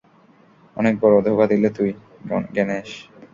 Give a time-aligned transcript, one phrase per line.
[0.77, 1.91] অনেক বড় ধোঁকা দিলে তুই,
[2.55, 2.89] গ্যানেশ।